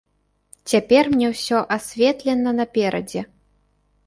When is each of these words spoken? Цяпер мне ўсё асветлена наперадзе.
Цяпер 0.71 1.03
мне 1.15 1.27
ўсё 1.33 1.59
асветлена 1.77 2.55
наперадзе. 2.59 3.21